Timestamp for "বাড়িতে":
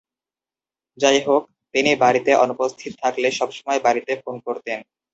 2.03-2.31, 3.85-4.11